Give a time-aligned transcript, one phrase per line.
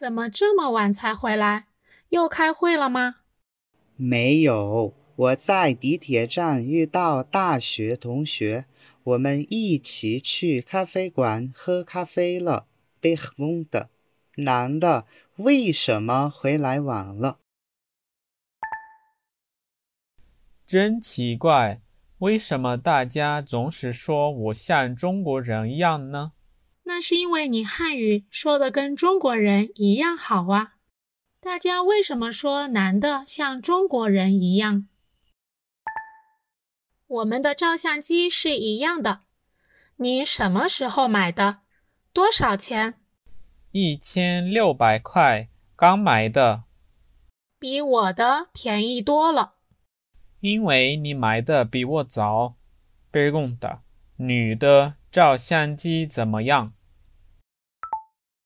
[0.00, 1.66] 怎么这么晚才回来？
[2.08, 3.16] 又开会了吗？
[3.96, 8.64] 没有，我在地铁站遇到大学同学，
[9.04, 12.66] 我们一起去咖啡馆喝咖啡了。
[12.98, 13.90] 被轰的，
[14.36, 17.40] 男的为什么回来晚了？
[20.66, 21.82] 真奇怪，
[22.20, 26.32] 为什么大家总是说我像中国人一样呢？
[26.84, 30.74] 那是因为你汉语说的跟中国人一样好啊。
[31.40, 34.86] 大家为什么说男的像中国人一样？
[37.06, 39.20] 我们的照相机是一样的。
[39.96, 41.60] 你什么时候买的？
[42.12, 42.94] 多少钱？
[43.72, 46.64] 一千六百块，刚买的。
[47.58, 49.54] 比我的便宜多了。
[50.40, 52.56] 因为你买的比我早。
[53.12, 53.80] 被问的
[54.18, 56.72] 女的照相机怎么样？